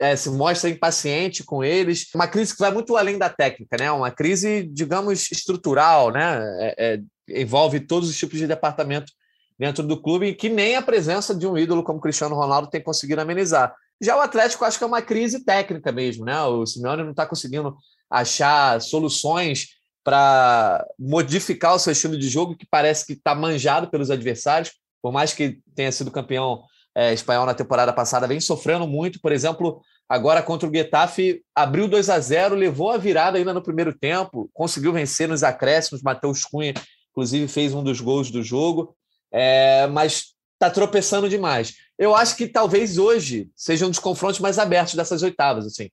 [0.00, 2.06] é, se mostra impaciente com eles.
[2.14, 3.92] Uma crise que vai muito além da técnica, né?
[3.92, 6.40] Uma crise, digamos, estrutural, né?
[6.60, 9.12] É, é envolve todos os tipos de departamento
[9.58, 12.82] dentro do clube e que nem a presença de um ídolo como Cristiano Ronaldo tem
[12.82, 13.74] conseguido amenizar.
[14.00, 16.40] Já o Atlético acho que é uma crise técnica mesmo, né?
[16.44, 17.76] O Simeone não está conseguindo
[18.08, 19.77] achar soluções
[20.08, 25.12] para modificar o seu estilo de jogo, que parece que está manjado pelos adversários, por
[25.12, 26.62] mais que tenha sido campeão
[26.94, 29.20] é, espanhol na temporada passada, vem sofrendo muito.
[29.20, 33.62] Por exemplo, agora contra o Getafe, abriu 2 a 0 levou a virada ainda no
[33.62, 36.00] primeiro tempo, conseguiu vencer nos acréscimos.
[36.00, 36.72] Matheus Cunha,
[37.10, 38.96] inclusive, fez um dos gols do jogo,
[39.30, 41.74] é, mas está tropeçando demais.
[41.98, 45.66] Eu acho que talvez hoje seja um dos confrontos mais abertos dessas oitavas.
[45.66, 45.90] Assim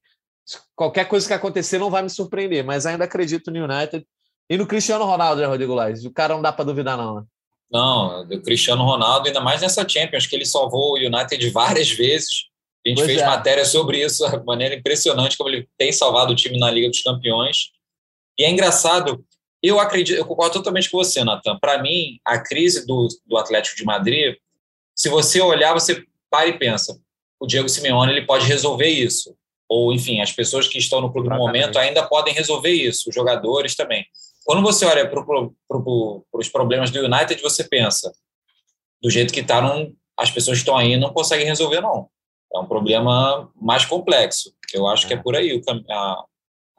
[0.76, 4.06] qualquer coisa que acontecer não vai me surpreender, mas ainda acredito no United
[4.50, 6.06] e no Cristiano Ronaldo, né, Rodrigo Lais?
[6.06, 7.24] O cara não dá para duvidar, não, né?
[7.72, 12.46] Não, do Cristiano Ronaldo, ainda mais nessa Champions, que ele salvou o United várias vezes.
[12.86, 13.26] A gente pois fez é.
[13.26, 17.02] matéria sobre isso, de maneira impressionante, como ele tem salvado o time na Liga dos
[17.02, 17.72] Campeões.
[18.38, 19.26] E é engraçado,
[19.64, 21.58] eu acredito, eu concordo totalmente com você, Natan.
[21.58, 24.36] Para mim, a crise do, do Atlético de Madrid,
[24.94, 27.00] se você olhar, você para e pensa,
[27.40, 29.36] o Diego Simeone ele pode resolver isso
[29.67, 33.15] ou enfim, as pessoas que estão no clube no momento ainda podem resolver isso, os
[33.15, 34.06] jogadores também.
[34.43, 38.12] Quando você olha para pro, pro, os problemas do United, você pensa,
[39.01, 39.60] do jeito que está,
[40.17, 42.08] as pessoas que estão aí não conseguem resolver, não.
[42.54, 44.54] É um problema mais complexo.
[44.73, 45.08] Eu acho é.
[45.08, 46.23] que é por aí a,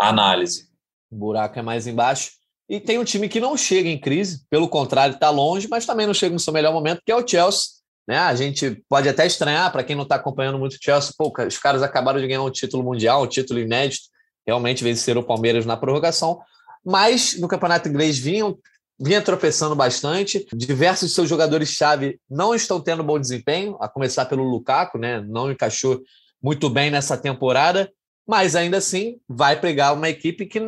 [0.00, 0.68] a análise.
[1.10, 2.32] O buraco é mais embaixo.
[2.68, 6.06] E tem um time que não chega em crise, pelo contrário, está longe, mas também
[6.06, 7.75] não chega no seu melhor momento, que é o Chelsea,
[8.06, 8.18] né?
[8.18, 11.58] A gente pode até estranhar, para quem não está acompanhando muito o Chelsea, pô, os
[11.58, 14.04] caras acabaram de ganhar um título mundial, um título inédito,
[14.46, 16.40] realmente venceram o Palmeiras na prorrogação,
[16.84, 18.56] mas no campeonato inglês vinham
[18.98, 20.46] vinha tropeçando bastante.
[20.54, 25.20] Diversos de seus jogadores-chave não estão tendo bom desempenho, a começar pelo Lukaku, né?
[25.20, 26.00] Não encaixou
[26.42, 27.90] muito bem nessa temporada,
[28.26, 30.60] mas ainda assim vai pegar uma equipe que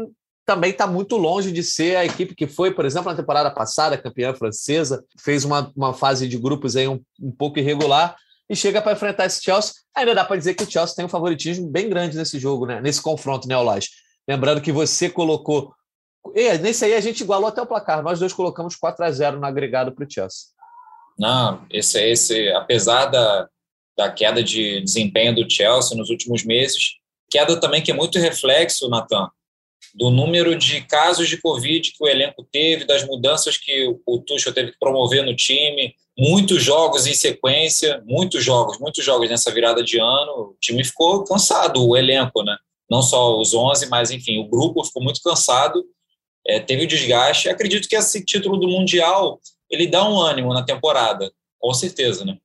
[0.48, 3.98] também está muito longe de ser a equipe que foi, por exemplo, na temporada passada,
[3.98, 8.16] campeã francesa, fez uma, uma fase de grupos aí um, um pouco irregular
[8.48, 9.74] e chega para enfrentar esse Chelsea.
[9.94, 12.80] Ainda dá para dizer que o Chelsea tem um favoritismo bem grande nesse jogo, né?
[12.80, 13.88] nesse confronto, né, Olaj?
[14.26, 15.70] Lembrando que você colocou.
[16.34, 18.02] E, nesse aí a gente igualou até o placar.
[18.02, 20.46] Nós dois colocamos 4 a 0 no agregado para o Chelsea.
[21.18, 23.46] Não, esse, esse, apesar da,
[23.94, 26.94] da queda de desempenho do Chelsea nos últimos meses,
[27.30, 29.28] queda também que é muito reflexo, Natan,
[29.94, 34.52] do número de casos de Covid que o elenco teve, das mudanças que o Tuchel
[34.52, 39.82] teve que promover no time, muitos jogos em sequência, muitos jogos, muitos jogos nessa virada
[39.82, 42.56] de ano, o time ficou cansado, o elenco, né?
[42.90, 45.84] Não só os 11, mas enfim, o grupo ficou muito cansado,
[46.46, 47.48] é, teve o desgaste.
[47.48, 49.38] Acredito que esse título do Mundial,
[49.70, 52.36] ele dá um ânimo na temporada, com certeza, né?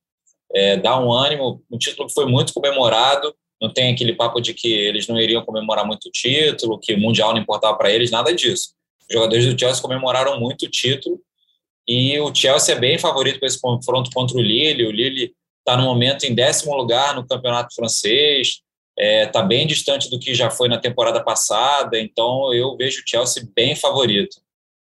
[0.54, 4.52] É, dá um ânimo, um título que foi muito comemorado, não tem aquele papo de
[4.52, 8.10] que eles não iriam comemorar muito o título, que o Mundial não importava para eles,
[8.10, 8.74] nada disso.
[9.08, 11.20] Os jogadores do Chelsea comemoraram muito o título
[11.88, 14.86] e o Chelsea é bem favorito para esse confronto contra o Lille.
[14.86, 18.62] O Lille está no momento em décimo lugar no campeonato francês, está
[18.98, 23.08] é, tá bem distante do que já foi na temporada passada, então eu vejo o
[23.08, 24.36] Chelsea bem favorito.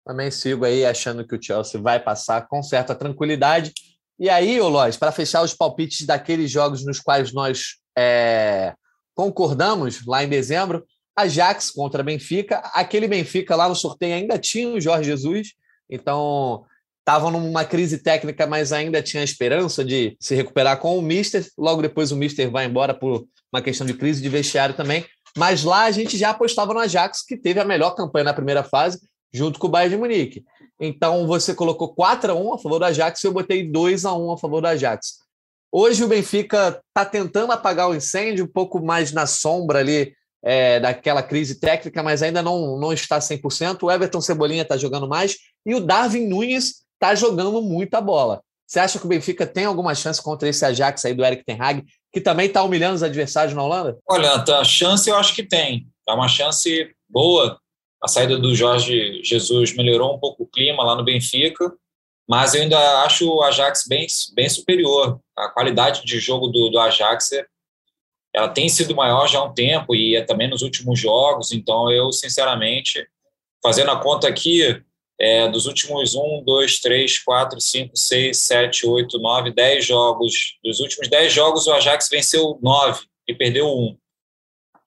[0.05, 3.73] Também sigo aí achando que o Chelsea vai passar com certa tranquilidade.
[4.19, 8.75] E aí, Lois, para fechar os palpites daqueles jogos nos quais nós é,
[9.15, 10.85] concordamos lá em dezembro,
[11.17, 12.57] Ajax contra Benfica.
[12.73, 15.53] Aquele Benfica lá no sorteio ainda tinha o Jorge Jesus,
[15.89, 16.63] então
[16.99, 21.43] estavam numa crise técnica, mas ainda tinha a esperança de se recuperar com o Mister.
[21.57, 25.05] Logo depois o Mister vai embora por uma questão de crise de vestiário também.
[25.35, 28.63] Mas lá a gente já apostava no Ajax, que teve a melhor campanha na primeira
[28.63, 28.99] fase,
[29.33, 30.43] junto com o Bayern de Munique.
[30.79, 34.33] Então você colocou 4 a 1 a favor do Ajax eu botei 2 a 1
[34.33, 35.26] a favor do Ajax.
[35.71, 40.79] Hoje o Benfica está tentando apagar o incêndio, um pouco mais na sombra ali é,
[40.79, 43.83] daquela crise técnica, mas ainda não, não está 100%.
[43.83, 48.41] O Everton Cebolinha está jogando mais e o Darwin Nunes está jogando muita bola.
[48.65, 51.57] Você acha que o Benfica tem alguma chance contra esse Ajax aí do Eric Ten
[51.59, 53.97] Hag, que também está humilhando os adversários na Holanda?
[54.09, 55.87] Olha, a chance eu acho que tem.
[56.07, 57.57] É uma chance boa.
[58.03, 61.73] A saída do Jorge Jesus melhorou um pouco o clima lá no Benfica
[62.27, 65.19] mas eu ainda acho o Ajax bem, bem superior.
[65.35, 67.31] A qualidade de jogo do, do Ajax
[68.33, 71.51] ela tem sido maior já há um tempo e é também nos últimos jogos.
[71.51, 73.07] Então, eu, sinceramente,
[73.63, 74.83] fazendo a conta aqui,
[75.19, 80.79] é, dos últimos 1, 2, 3, 4, 5, 6, 7, 8, 9, 10 jogos, dos
[80.79, 83.97] últimos 10 jogos, o Ajax venceu 9 e perdeu 1,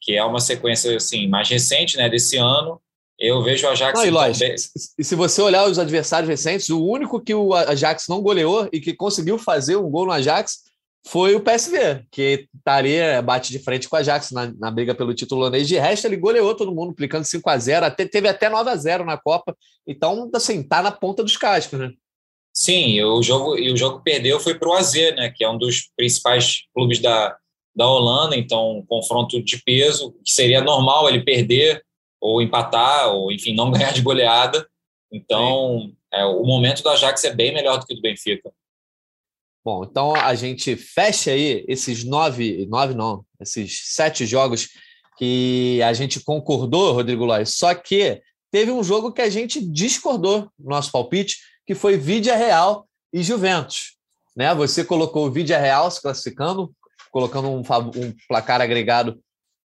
[0.01, 2.81] que é uma sequência assim, mais recente né, desse ano.
[3.21, 3.99] Eu vejo o Ajax.
[3.99, 4.55] Não, e lógico,
[4.99, 8.81] e se você olhar os adversários recentes, o único que o Ajax não goleou e
[8.81, 10.71] que conseguiu fazer um gol no Ajax
[11.07, 15.15] foi o PSV, que estaria bate de frente com o Ajax na, na briga pelo
[15.15, 15.69] título holandês.
[15.69, 18.77] De resto, ele goleou todo mundo, aplicando 5 a 0 até, teve até 9 a
[18.77, 19.55] 0 na Copa.
[19.87, 21.91] Então, assim, tá na ponta dos cascos, né?
[22.55, 25.33] Sim, o jogo, e o jogo perdeu foi para o AZ, né?
[25.35, 27.37] Que é um dos principais clubes da,
[27.77, 31.83] da Holanda, então um confronto de peso, que seria normal ele perder
[32.21, 34.69] ou empatar, ou enfim, não ganhar de goleada.
[35.13, 38.53] Então, é, o momento do Ajax é bem melhor do que o do Benfica.
[39.65, 44.69] Bom, então a gente fecha aí esses nove, nove não, esses sete jogos
[45.19, 50.51] que a gente concordou, Rodrigo Lois, só que teve um jogo que a gente discordou
[50.59, 53.97] no nosso palpite, que foi Vídea Real e Juventus.
[54.35, 54.55] Né?
[54.55, 56.73] Você colocou o Vídea Real se classificando,
[57.11, 59.21] colocando um, um placar agregado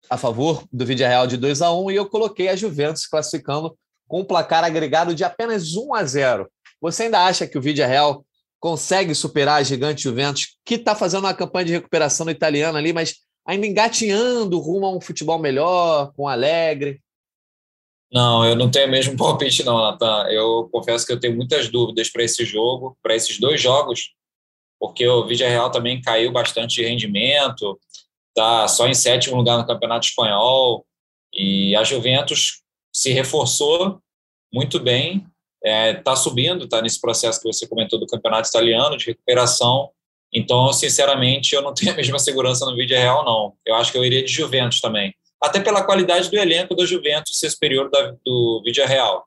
[0.08, 3.76] a favor do Vídeo Real de 2 a 1 e eu coloquei a Juventus classificando
[4.06, 6.48] com um placar agregado de apenas 1 a 0.
[6.80, 8.24] Você ainda acha que o Vídeo Real
[8.60, 12.92] consegue superar a gigante Juventus, que está fazendo uma campanha de recuperação no italiano ali,
[12.92, 17.00] mas ainda engatinhando rumo a um futebol melhor, com alegre?
[18.10, 20.28] Não, eu não tenho mesmo palpite, não, Natan.
[20.30, 24.14] Eu confesso que eu tenho muitas dúvidas para esse jogo, para esses dois jogos,
[24.78, 27.78] porque o Vídeo Real também caiu bastante de rendimento
[28.34, 30.84] está só em sétimo lugar no Campeonato Espanhol
[31.32, 34.00] e a Juventus se reforçou
[34.52, 35.26] muito bem,
[35.64, 39.90] está é, tá subindo, está nesse processo que você comentou do Campeonato Italiano de recuperação.
[40.32, 43.54] Então, sinceramente, eu não tenho a mesma segurança no vídeo real, não.
[43.64, 45.14] Eu acho que eu iria de Juventus também.
[45.40, 49.24] Até pela qualidade do elenco da Juventus ser superior da, do vídeo real.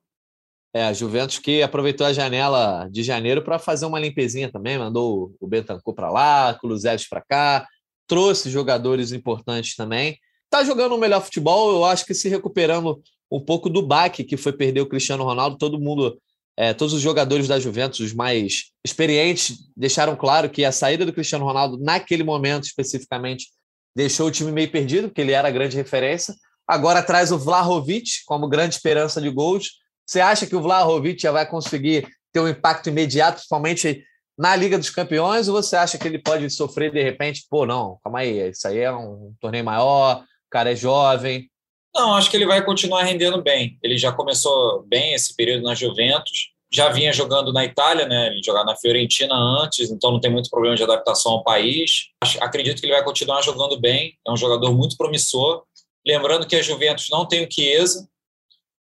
[0.73, 5.33] É, a Juventus que aproveitou a janela de janeiro para fazer uma limpezinha também, mandou
[5.39, 7.67] o Bentancur para lá, o Kulusevski para cá,
[8.07, 10.17] trouxe jogadores importantes também.
[10.45, 14.37] Está jogando o melhor futebol, eu acho que se recuperando um pouco do baque que
[14.37, 15.57] foi perder o Cristiano Ronaldo.
[15.57, 16.17] Todo mundo
[16.57, 21.13] é, todos os jogadores da Juventus, os mais experientes, deixaram claro que a saída do
[21.13, 23.49] Cristiano Ronaldo, naquele momento especificamente,
[23.95, 26.33] deixou o time meio perdido, porque ele era a grande referência.
[26.67, 29.73] Agora traz o Vlahovic como grande esperança de gols.
[30.05, 34.03] Você acha que o Vlahovic já vai conseguir ter um impacto imediato, principalmente
[34.37, 37.45] na Liga dos Campeões, ou você acha que ele pode sofrer de repente?
[37.49, 41.49] Pô, não, calma aí, isso aí é um torneio maior, o cara é jovem.
[41.95, 43.79] Não, acho que ele vai continuar rendendo bem.
[43.81, 48.27] Ele já começou bem esse período na Juventus, já vinha jogando na Itália, né?
[48.27, 52.09] Ele jogava na Fiorentina antes, então não tem muito problema de adaptação ao país.
[52.39, 54.17] Acredito que ele vai continuar jogando bem.
[54.27, 55.63] É um jogador muito promissor.
[56.05, 58.07] Lembrando que a Juventus não tem o Chiesa,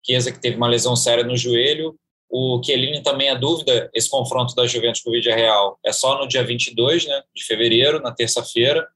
[0.06, 1.96] Chiesa que teve uma lesão séria no joelho.
[2.36, 6.18] O Chiellini também é dúvida, esse confronto da Juventus com o Vídeo Real é só
[6.18, 8.88] no dia 22 né, de fevereiro, na terça-feira,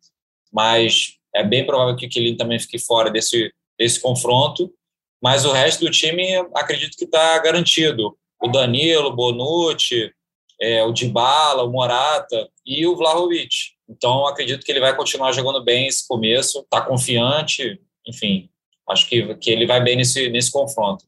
[0.51, 4.73] mas é bem provável que o Chiellini também fique fora desse desse confronto,
[5.21, 8.17] mas o resto do time acredito que está garantido.
[8.41, 10.11] O Danilo, o Bonucci,
[10.59, 13.55] é, o Dybala, o Morata e o Vlahovic.
[13.87, 18.49] Então, acredito que ele vai continuar jogando bem esse começo, está confiante, enfim,
[18.89, 21.05] acho que, que ele vai bem nesse, nesse confronto.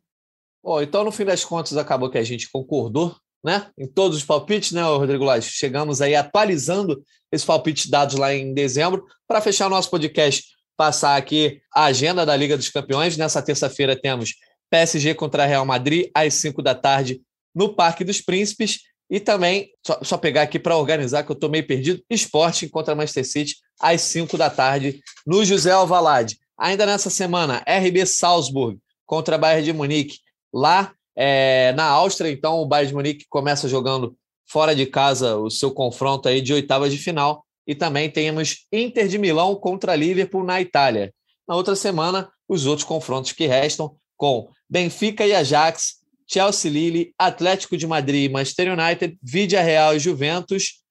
[0.69, 3.71] Bom, então, no fim das contas, acabou que a gente concordou né?
[3.75, 5.49] em todos os palpites, né, Rodrigo Lage?
[5.49, 9.03] Chegamos aí atualizando esses palpites dados lá em dezembro.
[9.27, 10.43] Para fechar o nosso podcast,
[10.77, 13.17] passar aqui a agenda da Liga dos Campeões.
[13.17, 14.35] Nessa terça-feira temos
[14.69, 17.19] PSG contra Real Madrid, às 5 da tarde,
[17.55, 18.81] no Parque dos Príncipes.
[19.09, 22.93] E também, só, só pegar aqui para organizar, que eu estou meio perdido, Esporte contra
[22.93, 26.37] Manchester City, às 5 da tarde, no José Alvalade.
[26.55, 30.19] Ainda nessa semana, RB Salzburg contra Bayern de Munique,
[30.53, 32.31] lá é, na Áustria.
[32.31, 34.15] Então, o Bayern de Munique começa jogando
[34.47, 37.45] fora de casa o seu confronto aí de oitavas de final.
[37.67, 41.13] E também temos Inter de Milão contra Liverpool na Itália.
[41.47, 47.77] Na outra semana, os outros confrontos que restam com Benfica e Ajax, Chelsea Lille, Atlético
[47.77, 50.81] de Madrid e Manchester United, Vidia Real e Juventus.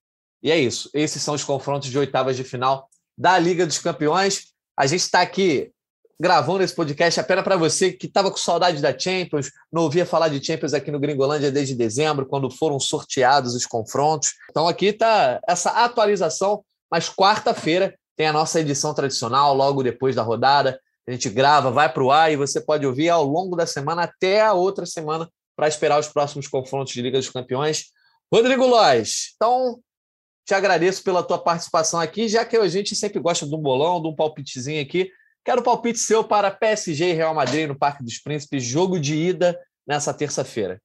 [0.42, 0.88] E é isso.
[0.94, 4.53] Esses são os confrontos de oitavas de final da Liga dos Campeões.
[4.77, 5.73] A gente está aqui
[6.20, 10.28] gravando esse podcast apenas para você que estava com saudade da Champions, não ouvia falar
[10.28, 14.35] de Champions aqui no Gringolândia desde dezembro, quando foram sorteados os confrontos.
[14.50, 20.22] Então aqui está essa atualização mas quarta-feira tem a nossa edição tradicional, logo depois da
[20.22, 20.81] rodada.
[21.07, 24.02] A gente grava, vai para o ar e você pode ouvir ao longo da semana
[24.02, 27.87] até a outra semana para esperar os próximos confrontos de Liga dos Campeões.
[28.33, 29.78] Rodrigo Lois, então
[30.44, 34.00] te agradeço pela tua participação aqui, já que a gente sempre gosta de um bolão,
[34.00, 35.11] de um palpitezinho aqui.
[35.44, 39.14] Quero o palpite seu para PSG e Real Madrid no Parque dos Príncipes, jogo de
[39.14, 40.81] ida nessa terça-feira.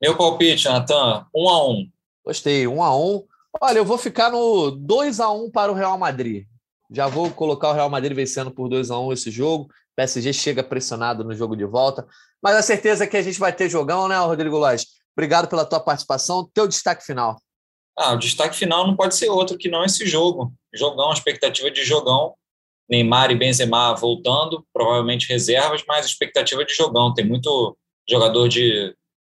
[0.00, 1.90] Meu palpite, Natan, um a um.
[2.24, 3.24] Gostei, um a um.
[3.60, 6.46] Olha, eu vou ficar no 2 a 1 para o Real Madrid.
[6.90, 9.64] Já vou colocar o Real Madrid vencendo por 2 a 1 esse jogo.
[9.64, 12.06] O PSG chega pressionado no jogo de volta.
[12.42, 14.86] Mas a certeza é que a gente vai ter jogão, né, Rodrigo Lóis?
[15.16, 16.48] Obrigado pela tua participação.
[16.54, 17.36] Teu destaque final.
[17.98, 20.52] Ah, o destaque final não pode ser outro que não esse jogo.
[20.72, 22.34] Jogão, expectativa de jogão.
[22.90, 27.14] Neymar e Benzema voltando, provavelmente reservas, mas expectativa de jogão.
[27.14, 27.76] Tem muito
[28.08, 28.94] jogador de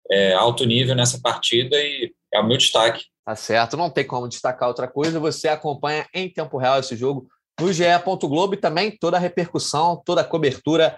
[0.09, 3.05] é, alto nível nessa partida e é o meu destaque.
[3.25, 5.19] Tá certo, não tem como destacar outra coisa.
[5.19, 7.27] Você acompanha em tempo real esse jogo
[7.59, 7.83] no GE.
[8.23, 10.97] Globo e também toda a repercussão, toda a cobertura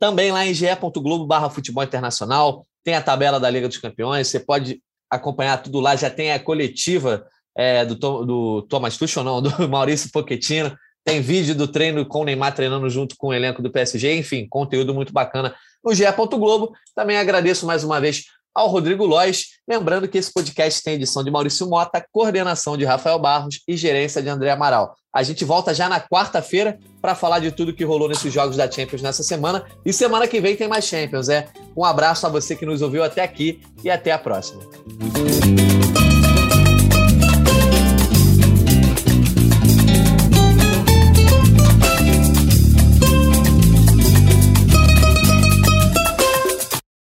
[0.00, 2.66] também lá em ge.globo barra futebol internacional.
[2.82, 5.94] Tem a tabela da Liga dos Campeões, você pode acompanhar tudo lá.
[5.94, 10.74] Já tem a coletiva é, do, do Thomas Tuchel, não, do Maurício Pochettino.
[11.04, 14.18] Tem vídeo do treino com o Neymar treinando junto com o elenco do PSG.
[14.18, 16.04] Enfim, conteúdo muito bacana no GE.
[16.32, 16.72] Globo.
[16.94, 19.46] Também agradeço mais uma vez ao Rodrigo Lois.
[19.68, 24.22] Lembrando que esse podcast tem edição de Maurício Mota, coordenação de Rafael Barros e gerência
[24.22, 24.94] de André Amaral.
[25.12, 28.70] A gente volta já na quarta-feira para falar de tudo que rolou nesses jogos da
[28.70, 29.64] Champions nessa semana.
[29.84, 31.48] E semana que vem tem mais Champions, é?
[31.76, 34.62] Um abraço a você que nos ouviu até aqui e até a próxima.